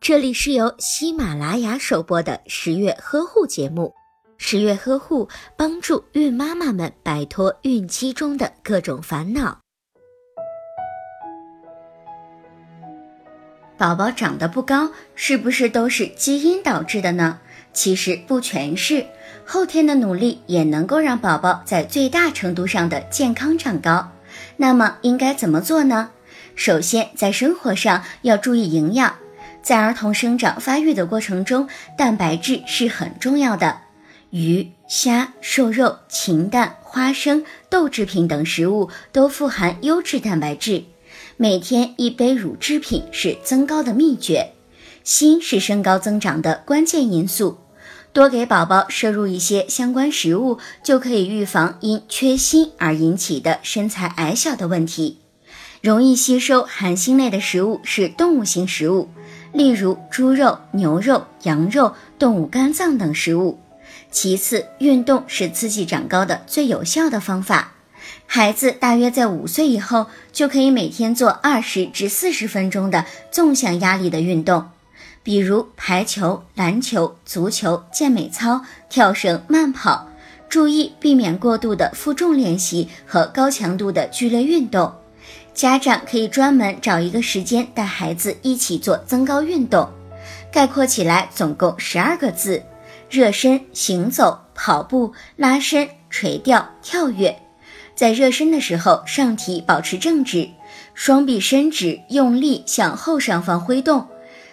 [0.00, 3.94] 这里是由喜马拉雅首播的十月呵护节目。
[4.36, 9.58] 十月呵护帮助孕妈妈们摆脱孕期中的各种烦恼。
[13.76, 17.40] 宝宝长得不高，是不是都是基因导致的呢？
[17.72, 19.06] 其实不全是，
[19.44, 24.12] 后天的努力也能够让宝宝在最大程度上的健康长高。
[24.56, 26.10] 那么应该怎么做呢？
[26.54, 29.16] 首先，在生活上要注意营养。
[29.64, 33.80] 在儿童生长发育的过程中，蛋白质是很重要的。
[34.28, 40.84] 鱼、虾、瘦肉、禽蛋、花生、豆制品等食物都富含优质蛋白质。
[41.38, 44.52] 每天一杯乳制品是增高的秘诀。
[45.02, 47.58] 锌是身高增长的关键因素，
[48.12, 55.20] 多给宝宝摄入一些相关食物，就可以预防因缺锌而引起的身材矮小的问题。
[55.80, 59.10] 容易吸收含锌类的食物是动物性食物，
[59.54, 63.60] 例如猪肉、牛肉、羊肉、动物肝脏等食物。
[64.10, 67.72] 其次，运动是刺激长高的最有效的方法。
[68.26, 74.70] 孩子大约在五岁以后，就可以每天做二十至四十分钟的纵向压力的运动，
[75.22, 80.08] 比如排球、篮球、足球、健美操、跳绳、慢跑。
[80.48, 84.92] 注意避免过度的负重练习和高强度的剧烈运动。
[85.54, 89.88] 家长可以专门找一个时间带孩子一起做增高运动。
[90.52, 92.62] 概括起来，总共十二个字：
[93.08, 97.36] 热身、行走、跑步、拉伸、垂吊、跳跃。
[97.94, 100.48] 在热身的时候，上体保持正直，
[100.94, 104.08] 双臂伸直，用力向后上方挥动，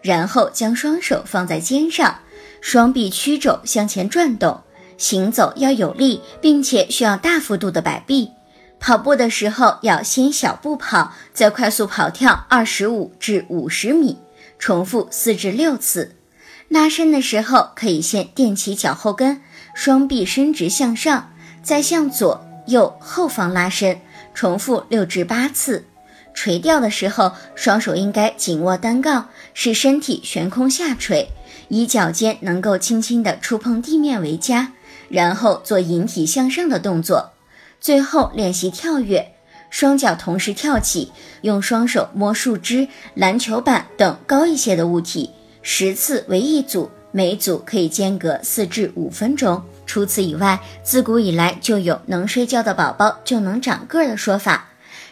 [0.00, 2.20] 然后将双手放在肩上，
[2.62, 4.62] 双臂曲肘向前转动。
[4.96, 8.30] 行走要有力，并且需要大幅度的摆臂。
[8.78, 14.18] 跑步的时候要先小步跑，再快速跑跳二十五至五十米，
[14.58, 16.14] 重复四至六次。
[16.68, 19.40] 拉伸的时候可以先垫起脚后跟，
[19.74, 22.44] 双臂伸直向上，再向左。
[22.66, 24.00] 右后方拉伸，
[24.34, 25.84] 重复六至八次。
[26.34, 31.30] 垂吊的时候，双手应该紧握单杠，使身体悬空下垂，
[31.68, 34.72] 以脚尖能够轻轻地触碰地面为佳。
[35.08, 37.30] 然后做引体向上的动作。
[37.86, 39.34] 最后练习跳跃，
[39.70, 45.30] 双脚同时跳起，用双手摸树枝、篮球板等高一些的物体，
[45.62, 49.62] 十次为一组，每组可以间隔四至五分钟。
[49.86, 54.70] 除此以外，自古以来就有“能睡觉的宝宝就能长个儿”的说法，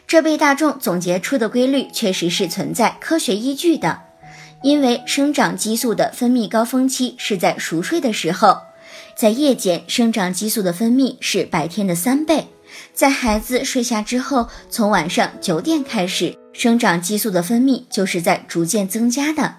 [0.09, 4.01] 这被大众总结出的规律确实是存在科学依据的。
[4.65, 8.63] 因为生长激素的分泌高峰期是在熟睡的时候，
[9.17, 12.49] 在夜间生长激素的分泌是白天的三倍。
[12.93, 19.57] 在孩子睡下之后，从晚上九点开始，生长激素的分泌就是在逐渐增加的，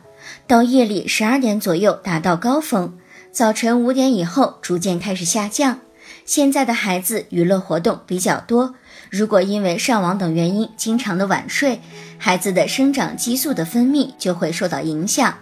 [0.48, 2.98] 到夜里十二点左右达到高峰。
[3.32, 5.80] 早晨五点以后逐渐开始下降。
[6.26, 8.76] 现在的孩子娱乐活动比较多，
[9.10, 11.80] 如果因为上网等原因经常的晚睡，
[12.18, 15.36] 孩子的生长激素的分泌就会受到影响。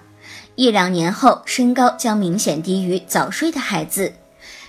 [0.55, 4.13] 一两年后，身高将明显低于早睡的孩子。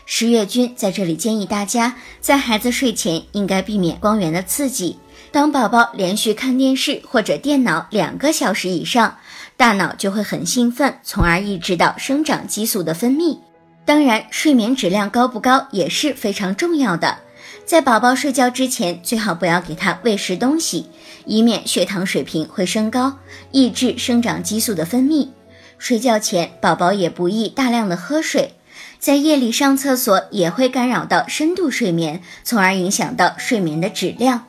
[0.07, 4.99] 十月君在这里建议大家，在孩子睡前应该避免光源的刺激。
[5.31, 9.19] 当宝宝连续看电视或者电脑两个小时以上，
[9.57, 13.39] 大脑就会很兴奋，从而抑制到生长激素的分泌。
[13.85, 17.19] 当然，睡眠质量高不高也是非常重要的。
[17.67, 20.87] 在宝宝睡觉之前，最好不要给他喂食东西，
[21.27, 23.19] 以免血糖水平会升高，
[23.53, 25.29] 抑制生长激素的分泌。
[25.79, 28.55] 睡觉前，宝宝也不宜大量的喝水。
[28.99, 34.47] 在夜里上厕所也会干扰到深度睡眠，从而影响到睡眠的质量。